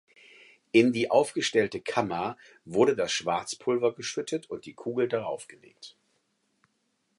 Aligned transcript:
In 0.71 0.93
die 0.93 1.11
aufgestellte 1.11 1.79
Kammer 1.79 2.35
wurde 2.65 2.95
das 2.95 3.11
Schwarzpulver 3.11 3.93
geschüttet 3.93 4.49
und 4.49 4.65
die 4.65 4.73
Kugel 4.73 5.07
darauf 5.07 5.45
gelegt. 5.47 5.95